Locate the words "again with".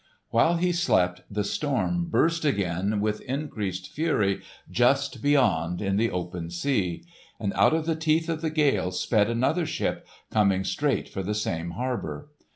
2.43-3.21